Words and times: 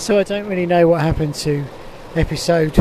So 0.00 0.18
I 0.18 0.22
don't 0.22 0.46
really 0.46 0.64
know 0.64 0.88
what 0.88 1.02
happened 1.02 1.34
to 1.34 1.62
episode 2.16 2.74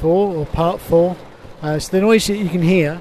four 0.00 0.34
or 0.34 0.44
part 0.44 0.80
four. 0.80 1.16
Uh, 1.62 1.78
so 1.78 1.92
the 1.92 2.00
noise 2.00 2.26
that 2.26 2.36
you 2.36 2.48
can 2.48 2.62
hear 2.62 3.00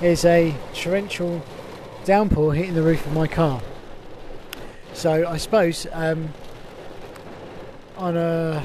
is 0.00 0.24
a 0.24 0.54
torrential 0.72 1.42
downpour 2.06 2.54
hitting 2.54 2.72
the 2.72 2.82
roof 2.82 3.04
of 3.04 3.12
my 3.12 3.26
car. 3.26 3.60
So 4.94 5.28
I 5.28 5.36
suppose 5.36 5.86
um, 5.92 6.30
on 7.98 8.16
a 8.16 8.62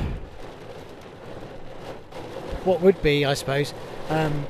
what 2.63 2.79
would 2.79 3.03
be, 3.03 3.25
I 3.25 3.33
suppose, 3.33 3.73
um, 4.07 4.45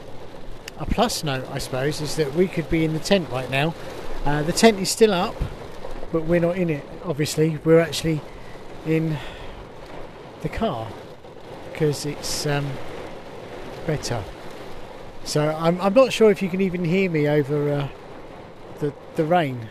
a 0.78 0.86
plus 0.86 1.24
note, 1.24 1.50
I 1.52 1.58
suppose, 1.58 2.00
is 2.00 2.16
that 2.18 2.36
we 2.36 2.48
could 2.48 2.70
be 2.70 2.86
in 2.86 2.94
the 2.94 3.00
tent 3.00 3.28
right 3.32 3.50
now. 3.50 3.74
Uh, 4.24 4.44
the 4.44 4.54
tent 4.54 4.78
is 4.78 4.92
still 4.92 5.16
up, 5.16 5.34
but 6.12 6.24
we're 6.24 6.40
not 6.40 6.58
in 6.58 6.70
it. 6.70 6.84
Obviously, 7.06 7.58
we're 7.64 7.80
actually 7.80 8.22
in 8.86 9.18
the 10.42 10.50
car 10.50 10.88
because 11.72 12.06
it's 12.06 12.46
um, 12.46 12.70
better. 13.86 14.24
So 15.24 15.56
I'm, 15.56 15.80
I'm 15.82 15.94
not 15.94 16.12
sure 16.12 16.32
if 16.32 16.42
you 16.42 16.50
can 16.50 16.62
even 16.62 16.84
hear 16.84 17.10
me 17.10 17.28
over 17.28 17.72
uh, 17.72 17.88
the 18.80 18.94
the 19.16 19.24
rain. 19.24 19.70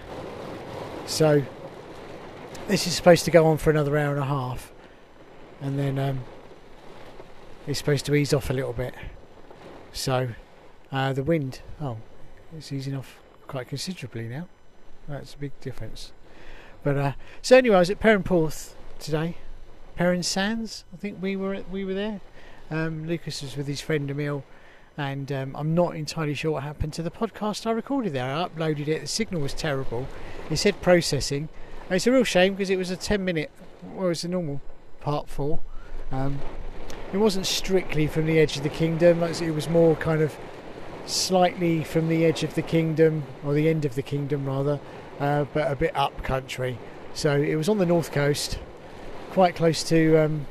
So 1.07 1.43
this 2.69 2.87
is 2.87 2.95
supposed 2.95 3.25
to 3.25 3.31
go 3.31 3.47
on 3.47 3.59
for 3.59 3.71
another 3.71 3.99
hour 3.99 4.13
and 4.13 4.23
a 4.23 4.27
half, 4.27 4.73
and 5.61 5.79
then 5.79 5.99
um, 5.99 6.21
it's 7.67 7.79
supposed 7.79 8.07
to 8.07 8.15
ease 8.15 8.33
off 8.33 8.49
a 8.49 8.53
little 8.53 8.73
bit. 8.73 8.95
So 9.93 10.29
uh, 10.93 11.13
the 11.13 11.25
wind, 11.25 11.61
oh, 11.81 11.97
it's 12.57 12.73
easing 12.73 12.95
off 12.95 13.19
quite 13.49 13.69
considerably 13.69 14.29
now. 14.29 14.47
That's 15.09 15.35
a 15.35 15.39
big 15.39 15.59
difference. 15.61 16.13
But 16.83 16.97
uh, 16.97 17.13
so 17.43 17.57
anyway, 17.57 17.77
I 17.77 17.81
was 17.81 17.91
at 17.91 18.01
Perranporth 18.01 18.75
today. 18.99 19.37
Perran 19.99 20.25
Sands, 20.25 20.85
I 20.95 20.97
think 20.97 21.21
we 21.21 21.37
were 21.37 21.55
at, 21.55 21.71
we 21.71 21.85
were 21.85 21.95
there. 21.95 22.21
Um, 22.71 23.07
Lucas 23.07 23.43
was 23.43 23.57
with 23.57 23.67
his 23.67 23.81
friend 23.81 24.11
Emil, 24.11 24.45
and 24.97 25.31
um, 25.31 25.55
I'm 25.57 25.75
not 25.75 25.95
entirely 25.95 26.35
sure 26.35 26.53
what 26.53 26.63
happened 26.63 26.93
to 26.95 27.03
the 27.03 27.11
podcast 27.11 27.67
I 27.67 27.73
recorded 27.73 28.13
there. 28.13 28.33
I 28.33 28.49
uploaded 28.49 28.89
it. 28.89 29.03
The 29.03 29.07
signal 29.07 29.43
was 29.43 29.53
terrible. 29.53 30.09
It 30.49 30.57
said 30.57 30.81
processing. 30.81 31.49
And 31.87 31.97
it's 31.97 32.07
a 32.07 32.13
real 32.13 32.25
shame 32.25 32.55
because 32.55 32.71
it 32.71 32.79
was 32.79 32.91
a 32.91 32.97
10 32.97 33.25
minute, 33.25 33.51
well, 33.83 34.07
it 34.07 34.09
was 34.11 34.25
a 34.25 34.29
normal 34.29 34.61
part 35.01 35.29
four. 35.29 35.61
Um, 36.13 36.39
it 37.13 37.19
wasn't 37.19 37.47
strictly 37.47 38.07
from 38.07 38.27
the 38.27 38.39
edge 38.39 38.57
of 38.57 38.63
the 38.63 38.69
kingdom. 38.69 39.23
It 39.23 39.55
was 39.55 39.69
more 39.69 39.97
kind 39.97 40.23
of 40.23 40.37
slightly 41.07 41.83
from 41.83 42.09
the 42.09 42.25
edge 42.25 42.45
of 42.45 42.55
the 42.55 42.63
kingdom, 42.63 43.25
or 43.45 43.53
the 43.53 43.69
end 43.69 43.85
of 43.85 43.97
the 43.97 44.03
kingdom 44.03 44.47
rather, 44.47 44.79
uh, 45.21 45.45
but 45.55 45.71
a 45.71 45.77
bit 45.77 45.95
up 45.95 46.23
country. 46.25 46.79
So 47.15 47.37
it 47.41 47.55
was 47.55 47.69
on 47.69 47.79
the 47.79 47.87
north 47.87 48.11
coast, 48.11 48.59
quite 49.31 49.55
close 49.55 49.85
to 49.85 50.17
um, 50.17 50.47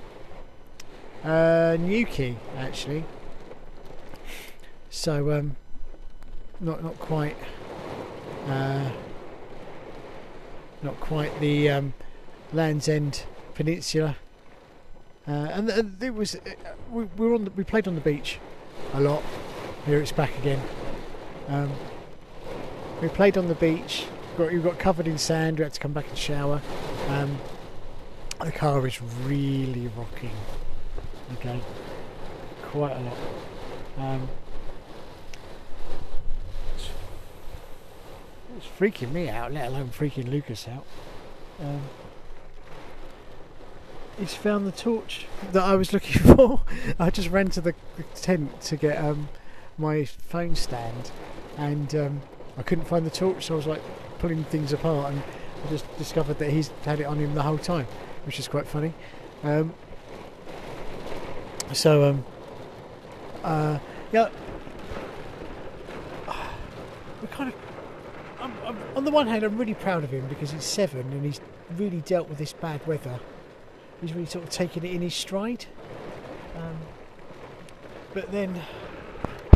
uh, 1.23 1.75
Newquay 1.79 2.37
actually. 2.57 3.03
So 4.89 5.31
um, 5.31 5.55
not 6.61 6.83
not 6.83 6.97
quite. 6.99 7.35
Uh, 8.47 8.89
not 10.81 10.99
quite 10.99 11.37
the 11.39 11.69
um, 11.69 11.93
Land's 12.53 12.87
End 12.87 13.23
Peninsula. 13.53 14.15
Uh, 15.27 15.31
and, 15.51 16.01
it 16.01 16.13
was 16.13 16.35
uh, 16.35 16.39
we, 16.89 17.03
we, 17.03 17.27
were 17.27 17.35
on 17.35 17.45
the, 17.45 17.51
we 17.51 17.63
played 17.63 17.87
on 17.87 17.95
the 17.95 18.01
beach 18.01 18.39
a 18.93 19.01
lot. 19.01 19.23
Here 19.85 20.01
it's 20.01 20.11
back 20.11 20.35
again. 20.39 20.61
Um, 21.47 21.71
we 23.01 23.09
played 23.09 23.37
on 23.37 23.47
the 23.47 23.55
beach. 23.55 24.05
Got, 24.39 24.53
we 24.53 24.59
got 24.59 24.79
covered 24.79 25.05
in 25.05 25.17
sand. 25.17 25.57
We 25.59 25.63
had 25.63 25.73
to 25.73 25.81
come 25.81 25.91
back 25.91 26.07
and 26.07 26.17
shower. 26.17 26.61
Um, 27.09 27.37
the 28.39 28.53
car 28.53 28.87
is 28.87 29.01
really 29.25 29.91
rocking. 29.97 30.31
Okay, 31.33 31.59
quite 32.61 32.93
a 32.93 33.01
lot. 33.01 33.17
Um, 33.97 34.29
it's, 36.73 36.87
it's 38.55 38.67
freaking 38.79 39.11
me 39.11 39.27
out, 39.27 39.51
let 39.51 39.67
alone 39.67 39.89
freaking 39.89 40.31
Lucas 40.31 40.69
out. 40.69 40.85
Um, 41.59 41.81
he's 44.17 44.35
found 44.35 44.65
the 44.65 44.71
torch 44.71 45.25
that 45.51 45.63
I 45.63 45.75
was 45.75 45.91
looking 45.91 46.21
for. 46.35 46.61
I 46.97 47.09
just 47.09 47.27
ran 47.27 47.49
to 47.49 47.59
the 47.59 47.75
tent 48.15 48.61
to 48.61 48.77
get 48.77 49.03
um, 49.03 49.27
my 49.77 50.05
phone 50.05 50.55
stand, 50.55 51.11
and 51.57 51.93
um, 51.93 52.21
I 52.57 52.61
couldn't 52.61 52.85
find 52.85 53.05
the 53.05 53.11
torch, 53.11 53.47
so 53.47 53.55
I 53.55 53.57
was 53.57 53.67
like 53.67 53.81
pulling 54.19 54.43
things 54.45 54.73
apart, 54.73 55.11
and 55.13 55.23
I 55.65 55.69
just 55.69 55.97
discovered 55.97 56.37
that 56.39 56.51
he's 56.51 56.69
had 56.85 56.99
it 56.99 57.05
on 57.05 57.17
him 57.17 57.33
the 57.33 57.41
whole 57.41 57.57
time, 57.57 57.87
which 58.25 58.39
is 58.39 58.47
quite 58.47 58.67
funny. 58.67 58.93
Um, 59.43 59.73
so, 61.73 62.09
um, 62.09 62.25
uh, 63.43 63.79
yeah, 64.11 64.29
we 67.21 67.27
kind 67.29 67.49
of. 67.49 67.55
I'm, 68.39 68.53
I'm, 68.65 68.77
on 68.95 69.05
the 69.05 69.11
one 69.11 69.27
hand, 69.27 69.43
I'm 69.43 69.57
really 69.57 69.73
proud 69.73 70.03
of 70.03 70.11
him 70.11 70.27
because 70.27 70.51
he's 70.51 70.63
seven 70.63 71.11
and 71.11 71.25
he's 71.25 71.41
really 71.77 72.01
dealt 72.01 72.29
with 72.29 72.37
this 72.37 72.53
bad 72.53 72.85
weather. 72.87 73.19
He's 74.01 74.13
really 74.13 74.25
sort 74.25 74.45
of 74.45 74.49
taken 74.49 74.85
it 74.85 74.91
in 74.91 75.01
his 75.01 75.13
stride. 75.13 75.65
Um, 76.55 76.77
but 78.13 78.31
then, 78.31 78.61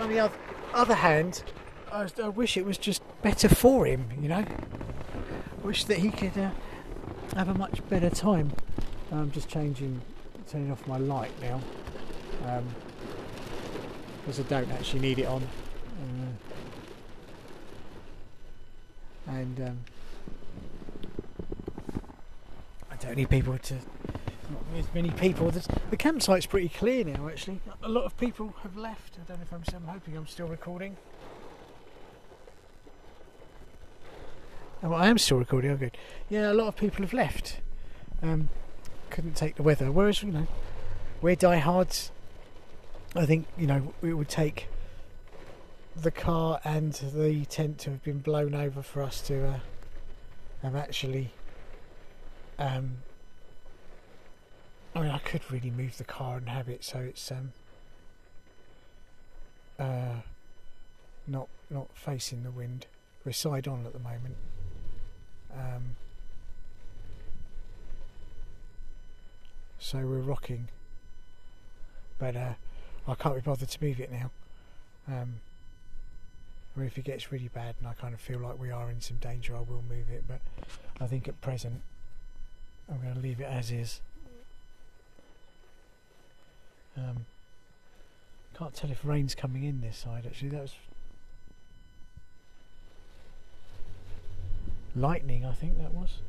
on 0.01 0.09
the 0.09 0.19
other, 0.19 0.35
other 0.73 0.95
hand, 0.95 1.43
I, 1.93 2.07
I, 2.23 2.29
wish 2.29 2.57
it 2.57 2.65
was 2.65 2.77
just 2.79 3.03
better 3.21 3.47
for 3.47 3.85
him, 3.85 4.09
you 4.19 4.27
know. 4.27 4.43
I 4.43 5.65
wish 5.65 5.83
that 5.85 5.99
he 5.99 6.09
could 6.09 6.35
uh, 6.37 6.49
have 7.35 7.49
a 7.49 7.53
much 7.53 7.87
better 7.87 8.09
time. 8.09 8.51
I'm 9.11 9.29
just 9.31 9.47
changing, 9.47 10.01
turning 10.49 10.71
off 10.71 10.87
my 10.87 10.97
light 10.97 11.31
now 11.39 11.61
because 14.25 14.39
um, 14.39 14.45
I 14.45 14.49
don't 14.49 14.71
actually 14.71 15.01
need 15.01 15.19
it 15.19 15.25
on. 15.25 15.43
Uh, 16.01 16.31
and 19.27 19.61
um, 19.61 19.79
I 22.91 22.95
don't 22.95 23.15
need 23.15 23.29
people 23.29 23.57
to. 23.57 23.75
Not 23.75 24.61
as 24.77 24.93
many 24.93 25.09
people. 25.11 25.51
There's, 25.51 25.67
the 25.89 25.97
campsite's 25.97 26.45
pretty 26.45 26.69
clear 26.69 27.05
now. 27.05 27.29
Actually, 27.29 27.61
a 27.81 27.87
lot 27.87 28.03
of 28.03 28.17
people 28.17 28.53
have 28.63 28.75
left. 28.75 29.17
I 29.21 29.23
don't 29.27 29.39
know 29.39 29.43
if 29.43 29.53
I'm. 29.53 29.63
I'm 29.75 29.87
hoping 29.93 30.17
I'm 30.17 30.27
still 30.27 30.47
recording. 30.47 30.97
Oh, 34.83 34.93
I 34.93 35.07
am 35.07 35.17
still 35.17 35.37
recording. 35.37 35.71
I'm 35.71 35.77
good. 35.77 35.97
Yeah, 36.29 36.51
a 36.51 36.53
lot 36.53 36.67
of 36.67 36.75
people 36.75 37.03
have 37.03 37.13
left. 37.13 37.57
Um, 38.21 38.49
couldn't 39.09 39.35
take 39.35 39.55
the 39.55 39.63
weather. 39.63 39.91
Whereas 39.91 40.21
you 40.21 40.31
know, 40.31 40.47
we're 41.21 41.35
diehards 41.35 42.11
I 43.15 43.25
think 43.27 43.45
you 43.57 43.67
know 43.67 43.93
it 44.01 44.13
would 44.13 44.29
take 44.29 44.67
the 45.95 46.09
car 46.09 46.59
and 46.63 46.93
the 46.93 47.45
tent 47.45 47.77
to 47.79 47.91
have 47.91 48.03
been 48.03 48.19
blown 48.19 48.55
over 48.55 48.81
for 48.81 49.03
us 49.03 49.21
to 49.21 49.47
uh, 49.47 49.59
have 50.63 50.75
actually. 50.75 51.31
Um, 52.57 52.97
I 54.95 55.01
mean, 55.01 55.11
I 55.11 55.19
could 55.19 55.41
really 55.51 55.71
move 55.71 55.97
the 55.97 56.03
car 56.03 56.37
and 56.37 56.49
have 56.49 56.69
it 56.69 56.83
so 56.83 56.99
it's 56.99 57.31
um, 57.31 57.51
uh, 59.77 60.21
not 61.27 61.47
not 61.69 61.87
facing 61.93 62.43
the 62.43 62.51
wind. 62.51 62.87
We're 63.23 63.31
side 63.31 63.67
on 63.67 63.85
at 63.85 63.93
the 63.93 63.99
moment. 63.99 64.35
Um, 65.53 65.95
so 69.83 69.97
we're 69.97 70.19
rocking, 70.19 70.69
but 72.17 72.35
uh, 72.35 72.53
I 73.05 73.15
can't 73.15 73.35
be 73.35 73.41
bothered 73.41 73.67
to 73.67 73.83
move 73.83 73.99
it 73.99 74.11
now. 74.11 74.31
Um, 75.07 75.35
or 76.77 76.83
if 76.83 76.97
it 76.97 77.03
gets 77.03 77.31
really 77.31 77.49
bad 77.49 77.75
and 77.79 77.87
I 77.87 77.93
kind 77.93 78.13
of 78.13 78.21
feel 78.21 78.39
like 78.39 78.57
we 78.57 78.71
are 78.71 78.89
in 78.89 79.01
some 79.01 79.17
danger, 79.17 79.55
I 79.55 79.59
will 79.59 79.83
move 79.87 80.09
it. 80.09 80.23
But 80.27 80.39
I 81.01 81.07
think 81.07 81.27
at 81.27 81.39
present, 81.41 81.81
I'm 82.89 83.01
going 83.01 83.13
to 83.13 83.19
leave 83.19 83.41
it 83.41 83.47
as 83.47 83.71
is. 83.71 84.01
Um, 86.97 87.25
can't 88.57 88.73
tell 88.73 88.89
if 88.89 89.03
rain's 89.03 89.35
coming 89.35 89.65
in 89.65 89.81
this 89.81 89.97
side. 89.97 90.25
Actually, 90.25 90.49
that 90.49 90.61
was 90.61 90.75
lightning. 94.95 95.43
I 95.43 95.53
think 95.53 95.77
that 95.79 95.93
was. 95.93 96.19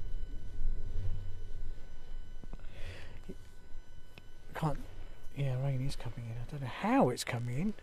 Can't 4.54 4.78
yeah, 5.36 5.54
rain 5.64 5.84
is 5.86 5.96
coming 5.96 6.28
in. 6.28 6.32
I 6.32 6.50
don't 6.50 6.62
know 6.62 6.66
how 6.66 7.08
it's 7.10 7.24
coming 7.24 7.58
in. 7.58 7.74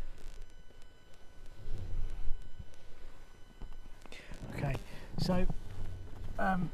Okay, 4.56 4.76
so 5.20 5.46
um, 6.40 6.70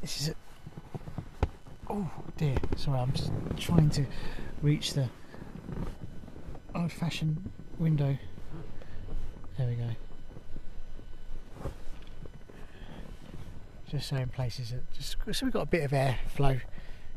this 0.00 0.20
is 0.20 0.28
a. 0.28 0.34
Oh 1.88 2.10
dear, 2.36 2.56
sorry, 2.76 3.00
I'm 3.00 3.12
just 3.12 3.30
trying 3.56 3.90
to 3.90 4.06
reach 4.62 4.94
the 4.94 5.08
old-fashioned 6.74 7.50
window. 7.78 8.16
There 9.58 9.68
we 9.68 9.74
go. 9.74 9.90
just 13.92 14.08
so 14.08 14.16
in 14.16 14.28
places 14.30 14.70
that 14.70 14.90
just 14.94 15.16
so 15.32 15.44
we've 15.44 15.52
got 15.52 15.62
a 15.62 15.66
bit 15.66 15.84
of 15.84 15.90
airflow 15.90 16.58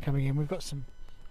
coming 0.02 0.26
in. 0.26 0.36
We've 0.36 0.48
got 0.48 0.62
some. 0.62 0.86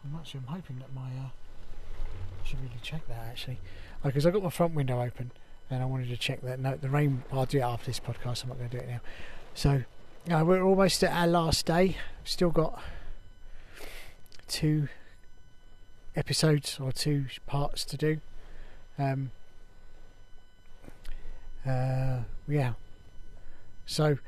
I'm 0.04 0.18
actually 0.18 0.40
I'm 0.46 0.54
hoping 0.54 0.78
that 0.78 0.94
my 0.94 1.08
uh, 1.08 1.30
I 1.30 2.46
should 2.46 2.60
really 2.60 2.80
check 2.82 3.06
that 3.08 3.26
actually 3.28 3.58
because 4.02 4.26
I 4.26 4.30
got 4.30 4.42
my 4.42 4.50
front 4.50 4.74
window 4.74 5.02
open 5.02 5.30
and 5.70 5.82
I 5.82 5.86
wanted 5.86 6.08
to 6.08 6.16
check 6.16 6.42
that. 6.42 6.60
No, 6.60 6.76
the 6.76 6.90
rain. 6.90 7.24
I'll 7.32 7.46
do 7.46 7.58
it 7.58 7.62
after 7.62 7.86
this 7.86 8.00
podcast. 8.00 8.42
I'm 8.42 8.50
not 8.50 8.58
going 8.58 8.70
to 8.70 8.78
do 8.78 8.82
it 8.82 8.88
now. 8.88 9.00
So 9.54 9.82
uh, 10.30 10.44
we're 10.44 10.62
almost 10.62 11.02
at 11.02 11.12
our 11.12 11.26
last 11.26 11.66
day. 11.66 11.96
Still 12.24 12.50
got 12.50 12.82
two 14.46 14.88
episodes 16.14 16.78
or 16.80 16.92
two 16.92 17.26
parts 17.46 17.84
to 17.86 17.96
do. 17.96 18.20
Um, 18.98 19.30
uh, 21.66 22.20
yeah. 22.46 22.74
So 23.86 24.18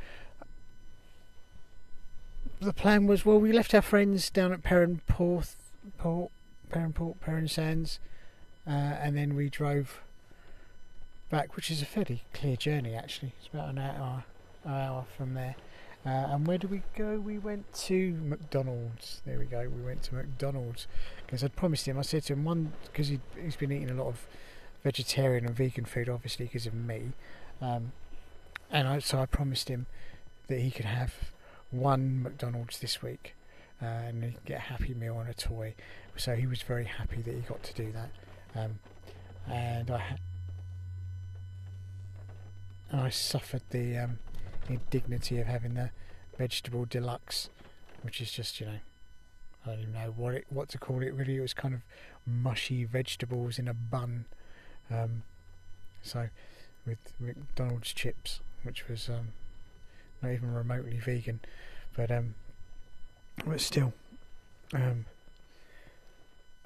the 2.60 2.72
plan 2.72 3.06
was 3.06 3.24
well, 3.24 3.38
we 3.38 3.52
left 3.52 3.74
our 3.74 3.82
friends 3.82 4.30
down 4.30 4.52
at 4.52 4.62
Perranporth, 4.62 5.56
Port, 5.98 6.30
Perranport, 6.70 7.20
Perran 7.20 7.48
Sands, 7.48 7.98
uh, 8.66 8.70
and 8.70 9.16
then 9.16 9.34
we 9.34 9.48
drove 9.48 10.00
back, 11.30 11.56
which 11.56 11.70
is 11.70 11.82
a 11.82 11.86
fairly 11.86 12.24
clear 12.32 12.56
journey 12.56 12.94
actually. 12.94 13.32
It's 13.38 13.48
about 13.52 13.70
an 13.70 13.78
hour, 13.78 14.24
an 14.64 14.72
hour 14.72 15.04
from 15.16 15.34
there. 15.34 15.56
Uh, 16.04 16.34
and 16.34 16.46
where 16.46 16.56
did 16.56 16.70
we 16.70 16.82
go? 16.96 17.18
We 17.18 17.36
went 17.36 17.72
to 17.74 18.12
McDonald's. 18.22 19.22
There 19.26 19.40
we 19.40 19.44
go. 19.44 19.68
We 19.68 19.82
went 19.82 20.04
to 20.04 20.14
McDonald's 20.14 20.86
because 21.24 21.42
I'd 21.42 21.56
promised 21.56 21.88
him. 21.88 21.98
I 21.98 22.02
said 22.02 22.22
to 22.24 22.34
him 22.34 22.44
one 22.44 22.72
because 22.84 23.08
he, 23.08 23.18
he's 23.42 23.56
been 23.56 23.72
eating 23.72 23.90
a 23.90 23.94
lot 23.94 24.06
of 24.06 24.24
vegetarian 24.84 25.44
and 25.46 25.54
vegan 25.54 25.84
food, 25.84 26.08
obviously 26.08 26.46
because 26.46 26.66
of 26.66 26.74
me. 26.74 27.12
Um, 27.60 27.90
and 28.70 28.86
I, 28.86 29.00
so 29.00 29.18
I 29.18 29.26
promised 29.26 29.68
him 29.68 29.86
that 30.46 30.60
he 30.60 30.70
could 30.70 30.84
have 30.84 31.12
one 31.72 32.22
McDonald's 32.22 32.78
this 32.78 33.02
week 33.02 33.34
and 33.80 34.24
he 34.24 34.36
get 34.44 34.58
a 34.58 34.62
Happy 34.62 34.94
Meal 34.94 35.18
and 35.20 35.28
a 35.28 35.34
toy. 35.34 35.74
So 36.16 36.34
he 36.34 36.46
was 36.46 36.62
very 36.62 36.84
happy 36.84 37.22
that 37.22 37.34
he 37.34 37.40
got 37.40 37.62
to 37.62 37.74
do 37.74 37.92
that. 37.92 38.10
Um, 38.58 38.78
and 39.48 39.90
I 39.90 39.98
ha- 39.98 40.16
I 42.92 43.10
suffered 43.10 43.62
the 43.70 43.98
um, 43.98 44.18
indignity 44.68 45.38
of 45.38 45.46
having 45.46 45.74
the 45.74 45.90
vegetable 46.38 46.84
deluxe, 46.84 47.50
which 48.02 48.20
is 48.20 48.32
just 48.32 48.60
you 48.60 48.66
know 48.66 48.78
I 49.64 49.70
don't 49.70 49.80
even 49.80 49.92
know 49.94 50.12
what 50.16 50.34
it 50.34 50.46
what 50.48 50.68
to 50.70 50.78
call 50.78 51.02
it 51.02 51.12
really. 51.12 51.36
It 51.36 51.40
was 51.40 51.54
kind 51.54 51.74
of 51.74 51.82
mushy 52.26 52.84
vegetables 52.84 53.58
in 53.58 53.68
a 53.68 53.74
bun. 53.74 54.26
Um, 54.90 55.22
so 56.02 56.28
with 56.86 56.98
McDonald's 57.18 57.92
chips, 57.92 58.40
which 58.62 58.88
was 58.88 59.08
um, 59.08 59.28
not 60.22 60.32
even 60.32 60.52
remotely 60.52 60.98
vegan, 60.98 61.40
but 61.96 62.10
um, 62.10 62.34
but 63.44 63.60
still, 63.60 63.92
um, 64.72 65.04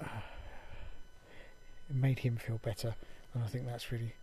uh, 0.01 0.05
it 1.89 1.95
made 1.95 2.19
him 2.19 2.37
feel 2.37 2.59
better, 2.63 2.95
and 3.33 3.43
I 3.43 3.47
think 3.47 3.65
that's 3.65 3.91
really 3.91 4.13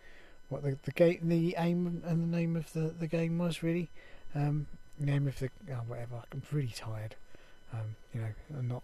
what 0.49 0.63
the 0.63 0.79
the 0.85 0.93
game, 0.93 1.21
the 1.23 1.55
aim 1.59 2.03
and 2.07 2.23
the 2.23 2.37
name 2.37 2.57
of 2.57 2.73
the, 2.73 2.95
the 2.99 3.07
game 3.07 3.39
was 3.39 3.63
really. 3.63 3.91
Um, 4.35 4.67
name 5.01 5.29
of 5.29 5.39
the 5.39 5.51
oh, 5.71 5.83
whatever. 5.87 6.23
I'm 6.33 6.43
really 6.51 6.73
tired. 6.75 7.15
Um, 7.73 7.97
you 8.15 8.21
know, 8.21 8.29
I'm 8.59 8.69
not 8.69 8.83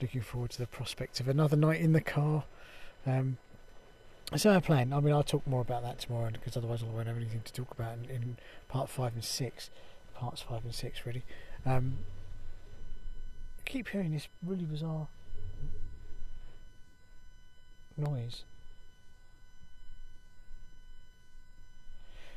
looking 0.00 0.22
forward 0.22 0.50
to 0.50 0.58
the 0.58 0.66
prospect 0.66 1.20
of 1.20 1.28
another 1.28 1.56
night 1.56 1.80
in 1.80 1.92
the 1.92 2.00
car. 2.00 2.44
Um, 3.06 3.38
so 4.36 4.52
our 4.52 4.60
plan. 4.60 4.92
I 4.92 5.00
mean, 5.00 5.14
I'll 5.14 5.22
talk 5.22 5.46
more 5.46 5.60
about 5.60 5.82
that 5.82 6.00
tomorrow 6.00 6.30
because 6.32 6.56
otherwise 6.56 6.82
I 6.82 6.86
won't 6.86 7.06
have 7.06 7.16
anything 7.16 7.42
to 7.44 7.52
talk 7.52 7.70
about 7.70 7.98
in, 7.98 8.10
in 8.10 8.36
part 8.68 8.88
five 8.88 9.14
and 9.14 9.24
six. 9.24 9.70
Parts 10.14 10.40
five 10.40 10.64
and 10.64 10.74
six, 10.74 11.04
really. 11.04 11.24
Um, 11.66 11.98
keep 13.64 13.88
hearing 13.88 14.12
this 14.12 14.28
really 14.44 14.64
bizarre 14.64 15.08
noise. 17.96 18.44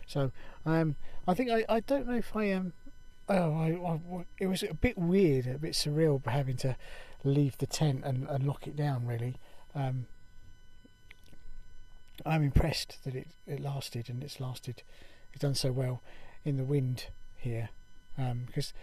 So 0.05 0.31
um, 0.65 0.95
I 1.27 1.33
think 1.33 1.51
I, 1.51 1.65
I 1.67 1.79
don't 1.81 2.07
know 2.07 2.15
if 2.15 2.35
I 2.35 2.45
am. 2.45 2.73
Um, 3.29 3.37
oh, 3.37 3.53
I, 3.53 4.17
I, 4.17 4.25
it 4.39 4.47
was 4.47 4.63
a 4.63 4.73
bit 4.73 4.97
weird, 4.97 5.47
a 5.47 5.57
bit 5.57 5.73
surreal 5.73 6.25
having 6.25 6.55
to 6.57 6.77
leave 7.23 7.57
the 7.57 7.67
tent 7.67 8.03
and, 8.05 8.27
and 8.29 8.47
lock 8.47 8.67
it 8.67 8.75
down. 8.75 9.05
Really, 9.05 9.35
um, 9.75 10.07
I'm 12.25 12.43
impressed 12.43 13.03
that 13.03 13.15
it, 13.15 13.27
it 13.45 13.59
lasted 13.59 14.09
and 14.09 14.23
it's 14.23 14.39
lasted. 14.39 14.81
It's 15.33 15.41
done 15.41 15.55
so 15.55 15.71
well 15.71 16.01
in 16.45 16.55
the 16.55 16.63
wind 16.63 17.07
here 17.35 17.69
because 18.15 18.73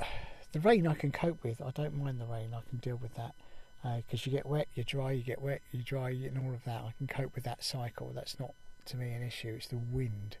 um, 0.00 0.06
the 0.52 0.60
rain 0.60 0.86
I 0.86 0.94
can 0.94 1.12
cope 1.12 1.42
with. 1.44 1.60
I 1.60 1.70
don't 1.70 1.96
mind 1.96 2.20
the 2.20 2.26
rain. 2.26 2.54
I 2.54 2.60
can 2.68 2.78
deal 2.78 2.96
with 2.96 3.14
that 3.14 3.34
because 3.82 4.20
uh, 4.20 4.24
you 4.24 4.32
get 4.32 4.46
wet, 4.46 4.68
you 4.74 4.84
dry, 4.84 5.12
you 5.12 5.22
get 5.22 5.40
wet, 5.40 5.60
you 5.72 5.82
dry, 5.82 6.10
and 6.10 6.38
all 6.38 6.52
of 6.52 6.64
that. 6.64 6.82
I 6.82 6.92
can 6.98 7.06
cope 7.06 7.34
with 7.34 7.44
that 7.44 7.62
cycle. 7.62 8.12
That's 8.14 8.38
not 8.40 8.54
to 8.86 8.96
me 8.96 9.12
an 9.12 9.22
issue. 9.22 9.54
It's 9.56 9.68
the 9.68 9.76
wind 9.76 10.38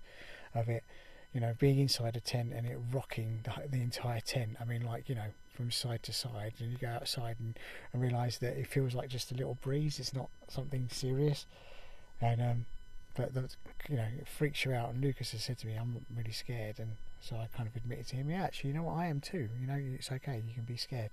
of 0.54 0.68
it. 0.68 0.84
You 1.32 1.40
know, 1.40 1.54
being 1.58 1.78
inside 1.78 2.16
a 2.16 2.20
tent 2.20 2.52
and 2.54 2.66
it 2.66 2.78
rocking 2.90 3.40
the, 3.44 3.68
the 3.68 3.82
entire 3.82 4.20
tent. 4.20 4.56
I 4.60 4.64
mean, 4.64 4.82
like 4.82 5.08
you 5.08 5.14
know, 5.14 5.30
from 5.52 5.70
side 5.70 6.02
to 6.04 6.12
side, 6.12 6.54
and 6.58 6.72
you 6.72 6.78
go 6.78 6.88
outside 6.88 7.36
and, 7.38 7.58
and 7.92 8.02
realise 8.02 8.38
that 8.38 8.56
it 8.56 8.66
feels 8.66 8.94
like 8.94 9.08
just 9.08 9.30
a 9.30 9.34
little 9.34 9.58
breeze. 9.60 9.98
It's 10.00 10.14
not 10.14 10.30
something 10.48 10.88
serious, 10.90 11.46
and 12.20 12.40
um, 12.40 12.66
but 13.18 13.34
the, 13.34 13.48
you 13.88 13.96
know, 13.96 14.06
it 14.16 14.28
freaks 14.28 14.64
you 14.64 14.72
out. 14.72 14.90
And 14.90 15.02
Lucas 15.02 15.32
has 15.32 15.42
said 15.42 15.58
to 15.58 15.66
me, 15.66 15.74
"I'm 15.74 16.06
really 16.16 16.30
scared," 16.30 16.78
and 16.78 16.92
so 17.20 17.36
I 17.36 17.48
kind 17.54 17.68
of 17.68 17.74
admitted 17.74 18.06
to 18.08 18.16
him, 18.16 18.30
"Yeah, 18.30 18.44
actually, 18.44 18.70
you 18.70 18.76
know 18.76 18.84
what? 18.84 18.96
I 18.96 19.06
am 19.06 19.20
too. 19.20 19.48
You 19.60 19.66
know, 19.66 19.74
it's 19.76 20.12
okay. 20.12 20.40
You 20.46 20.54
can 20.54 20.62
be 20.62 20.76
scared. 20.76 21.10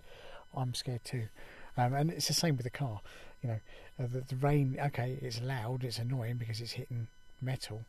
I'm 0.56 0.75
scared 0.75 1.04
too." 1.04 1.28
Um, 1.75 1.94
and 1.96 2.12
it's 2.12 2.28
the 2.28 2.34
same 2.34 2.57
with 2.57 2.63
the 2.63 2.69
car. 2.69 3.02
You 3.42 3.50
know, 3.50 3.60
uh, 4.00 4.07
the, 4.07 4.22
the 4.22 4.36
rain. 4.36 4.78
Okay, 4.80 5.18
it's 5.19 5.42
loud. 5.42 5.84
It's 5.84 5.98
annoying 5.98 6.36
because 6.38 6.62
it's 6.62 6.74
hitting 6.74 7.07
metal, 7.42 7.86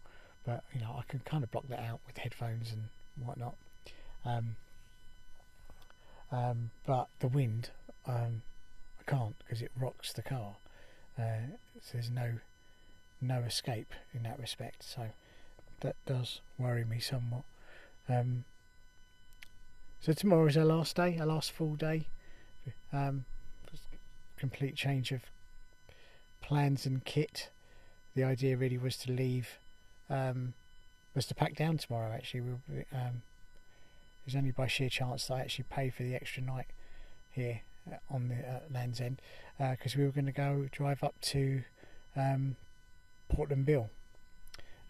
but 0.47 0.65
you 0.73 0.81
know 0.81 0.97
I 0.99 1.03
can 1.07 1.21
kind 1.21 1.45
of 1.45 1.51
block 1.51 1.69
that 1.69 1.81
out 1.81 2.01
with 2.07 2.17
headphones 2.17 2.73
and 2.73 2.89
whatnot. 3.23 3.55
Um, 4.25 4.57
um, 6.33 6.71
but 6.87 7.09
the 7.21 7.29
wind, 7.29 7.69
um, 8.07 8.43
I 8.99 9.11
can't 9.11 9.39
because 9.41 9.61
it 9.61 9.71
rocks 9.79 10.15
the 10.15 10.23
car. 10.23 10.57
Uh, 11.19 11.53
so 11.83 11.93
there's 11.93 12.11
no 12.11 12.39
no 13.21 13.41
escape 13.41 13.93
in 14.13 14.23
that 14.25 14.39
respect. 14.39 14.83
So 14.83 15.09
that 15.81 15.97
does 16.07 16.41
worry 16.59 16.85
me 16.85 17.01
somewhat. 17.01 17.45
Um, 18.09 18.45
so 20.01 20.13
tomorrow 20.13 20.47
is 20.47 20.56
our 20.56 20.65
last 20.65 20.96
day, 20.96 21.19
our 21.19 21.27
last 21.27 21.53
full 21.53 21.75
day. 21.75 22.06
Um, 22.93 23.25
complete 24.37 24.77
change 24.77 25.13
of 25.13 25.23
plans 26.41 26.85
and 26.85 27.05
kit 27.05 27.49
the 28.17 28.25
idea 28.25 28.56
really 28.56 28.79
was 28.79 28.96
to 28.96 29.13
leave, 29.13 29.58
um, 30.11 30.55
was 31.15 31.27
to 31.27 31.35
pack 31.35 31.55
down 31.55 31.77
tomorrow. 31.77 32.13
Actually, 32.13 32.41
we, 32.41 32.79
um, 32.93 33.23
it 34.20 34.25
was 34.25 34.35
only 34.35 34.51
by 34.51 34.67
sheer 34.67 34.89
chance 34.89 35.27
that 35.27 35.35
I 35.35 35.41
actually 35.41 35.67
paid 35.70 35.94
for 35.94 36.03
the 36.03 36.15
extra 36.15 36.43
night 36.43 36.67
here 37.31 37.61
uh, 37.91 37.96
on 38.11 38.29
the 38.29 38.37
uh, 38.37 38.61
Land's 38.73 39.01
End 39.01 39.20
because 39.58 39.94
uh, 39.94 39.99
we 39.99 40.05
were 40.05 40.13
going 40.13 40.27
to 40.27 40.32
go 40.32 40.67
drive 40.73 41.05
up 41.05 41.15
to 41.20 41.63
um, 42.17 42.56
Portland 43.29 43.67
Bill 43.67 43.91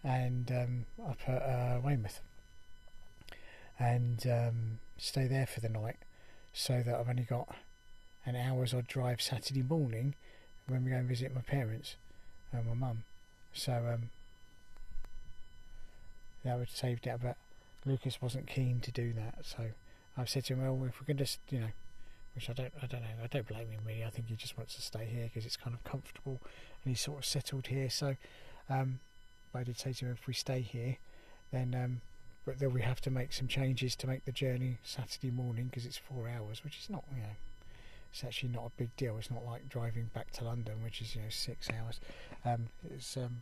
and 0.03 0.51
um, 0.51 0.85
up 1.07 1.19
at 1.27 1.41
uh, 1.41 1.79
Weymouth 1.83 2.21
and 3.79 4.25
um, 4.27 4.79
stay 4.97 5.27
there 5.27 5.45
for 5.45 5.59
the 5.59 5.69
night 5.69 5.97
so 6.53 6.81
that 6.85 6.95
I've 6.95 7.09
only 7.09 7.23
got 7.23 7.55
an 8.25 8.35
hour's 8.35 8.73
odd 8.73 8.87
drive 8.87 9.21
Saturday 9.21 9.61
morning 9.61 10.15
when 10.67 10.83
we 10.83 10.91
go 10.91 10.97
and 10.97 11.07
visit 11.07 11.33
my 11.33 11.41
parents 11.41 11.95
and 12.51 12.65
my 12.67 12.73
mum. 12.73 13.03
So 13.53 13.73
um, 13.73 14.09
that 16.43 16.57
would 16.57 16.69
save 16.69 17.01
that, 17.03 17.21
but 17.21 17.37
Lucas 17.85 18.21
wasn't 18.21 18.47
keen 18.47 18.79
to 18.81 18.91
do 18.91 19.13
that. 19.13 19.45
So 19.45 19.67
I've 20.17 20.29
said 20.29 20.45
to 20.45 20.53
him, 20.53 20.61
well, 20.61 20.87
if 20.87 20.99
we 20.99 21.05
can 21.05 21.17
just, 21.17 21.39
you 21.49 21.59
know, 21.59 21.71
which 22.37 22.51
I 22.51 22.53
don't, 22.53 22.71
I 22.81 22.85
don't 22.85 23.01
know, 23.01 23.23
I 23.23 23.27
don't 23.27 23.47
blame 23.47 23.71
him 23.71 23.81
really. 23.83 24.05
I 24.05 24.11
think 24.11 24.27
he 24.27 24.35
just 24.35 24.57
wants 24.57 24.75
to 24.75 24.81
stay 24.83 25.05
here 25.05 25.23
because 25.23 25.43
it's 25.43 25.57
kind 25.57 25.75
of 25.75 25.83
comfortable 25.83 26.39
and 26.83 26.91
he's 26.91 27.01
sort 27.01 27.17
of 27.17 27.25
settled 27.25 27.67
here. 27.67 27.89
So 27.89 28.15
um, 28.69 28.99
I 29.55 29.63
did 29.63 29.79
say 29.79 29.91
to 29.93 30.05
him, 30.05 30.11
if 30.11 30.27
we 30.27 30.35
stay 30.35 30.61
here, 30.61 30.97
then 31.51 31.75
um, 31.75 32.01
but 32.45 32.59
then 32.59 32.73
we 32.73 32.81
have 32.81 33.01
to 33.01 33.09
make 33.09 33.33
some 33.33 33.47
changes 33.47 33.95
to 33.95 34.07
make 34.07 34.25
the 34.25 34.31
journey 34.31 34.77
Saturday 34.83 35.31
morning 35.31 35.65
because 35.65 35.87
it's 35.87 35.97
four 35.97 36.29
hours, 36.29 36.63
which 36.63 36.77
is 36.77 36.91
not, 36.91 37.03
you 37.11 37.21
know, 37.21 37.35
it's 38.11 38.23
actually 38.23 38.49
not 38.49 38.67
a 38.67 38.71
big 38.77 38.95
deal. 38.95 39.17
It's 39.17 39.31
not 39.31 39.43
like 39.43 39.67
driving 39.67 40.11
back 40.13 40.31
to 40.33 40.43
London, 40.43 40.83
which 40.83 41.01
is 41.01 41.15
you 41.15 41.21
know 41.21 41.29
six 41.29 41.69
hours. 41.71 41.99
Um, 42.45 42.67
it's 42.89 43.17
um, 43.17 43.41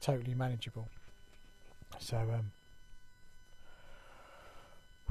totally 0.00 0.34
manageable. 0.34 0.88
So 2.00 2.16
um, 2.16 2.52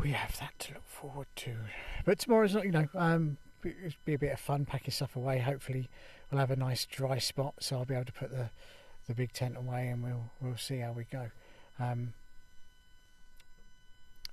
we 0.01 0.12
have 0.12 0.38
that 0.39 0.58
to 0.60 0.74
look 0.75 0.86
forward 0.88 1.27
to. 1.38 1.56
But 2.06 2.20
tomorrow's 2.20 2.54
not, 2.54 2.66
you 2.66 2.72
know, 2.72 2.88
um, 2.96 3.38
it'll 3.63 3.92
be 4.06 4.13
a 4.13 4.20
bit 4.20 4.34
of 4.34 4.39
fun 4.39 4.66
packing 4.66 4.92
stuff 4.92 5.16
away. 5.16 5.39
Hopefully, 5.39 5.89
we'll 6.32 6.39
have 6.39 6.51
a 6.51 6.56
nice 6.56 6.86
dry 6.86 7.18
spot, 7.18 7.56
so 7.60 7.77
I'll 7.77 7.86
be 7.86 7.96
able 7.96 8.06
to 8.06 8.12
put 8.13 8.32
the 8.32 8.50
the 9.08 9.13
big 9.13 9.32
tent 9.32 9.56
away, 9.56 9.88
and 9.88 10.04
we'll 10.04 10.30
we'll 10.42 10.58
see 10.58 10.80
how 10.80 10.92
we 10.92 11.06
go. 11.06 11.27
Um, 11.80 12.13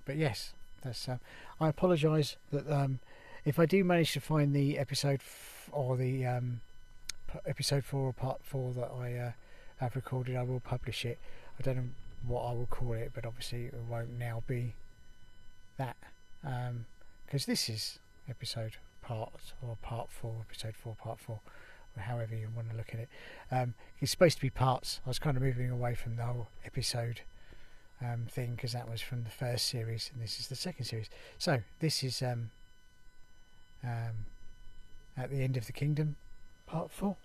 but 0.04 0.16
yes, 0.16 0.52
that's. 0.82 1.08
Um, 1.08 1.20
I 1.60 1.68
apologise 1.68 2.36
that 2.52 2.70
um, 2.70 2.98
if 3.44 3.58
I 3.58 3.66
do 3.66 3.84
manage 3.84 4.12
to 4.12 4.20
find 4.20 4.54
the 4.54 4.78
episode 4.78 5.20
f- 5.20 5.70
or 5.72 5.96
the 5.96 6.26
um, 6.26 6.60
p- 7.32 7.38
episode 7.46 7.84
four 7.84 8.08
or 8.08 8.12
part 8.12 8.40
four 8.42 8.72
that 8.74 8.90
I 8.90 9.14
uh, 9.14 9.32
have 9.78 9.96
recorded, 9.96 10.36
I 10.36 10.42
will 10.42 10.60
publish 10.60 11.04
it. 11.04 11.18
I 11.58 11.62
don't 11.62 11.76
know 11.76 11.88
what 12.26 12.42
I 12.42 12.52
will 12.52 12.66
call 12.66 12.94
it, 12.94 13.12
but 13.14 13.24
obviously 13.24 13.66
it 13.66 13.74
won't 13.88 14.18
now 14.18 14.42
be 14.46 14.74
that 15.76 15.96
because 17.26 17.46
this 17.46 17.68
is 17.68 17.98
episode 18.28 18.76
part 19.02 19.52
or 19.62 19.76
part 19.82 20.10
four, 20.10 20.44
episode 20.48 20.74
four, 20.76 20.96
part 20.96 21.18
four, 21.18 21.40
however 21.96 22.34
you 22.34 22.48
want 22.54 22.70
to 22.70 22.76
look 22.76 22.92
at 22.92 23.00
it. 23.00 23.08
Um, 23.50 23.74
it's 24.00 24.10
supposed 24.10 24.36
to 24.36 24.42
be 24.42 24.50
parts. 24.50 25.00
I 25.06 25.10
was 25.10 25.18
kind 25.18 25.36
of 25.36 25.42
moving 25.42 25.70
away 25.70 25.94
from 25.94 26.16
the 26.16 26.24
whole 26.24 26.48
episode 26.64 27.20
um, 28.00 28.26
thing 28.28 28.54
because 28.54 28.72
that 28.72 28.90
was 28.90 29.00
from 29.00 29.24
the 29.24 29.30
first 29.30 29.66
series, 29.66 30.10
and 30.12 30.22
this 30.22 30.40
is 30.40 30.48
the 30.48 30.56
second 30.56 30.84
series. 30.84 31.08
So 31.38 31.60
this 31.80 32.02
is 32.02 32.22
um, 32.22 32.50
um, 33.82 34.26
at 35.16 35.30
the 35.30 35.42
end 35.42 35.56
of 35.56 35.66
the 35.66 35.72
kingdom, 35.72 36.16
part 36.66 36.90
four. 36.90 37.16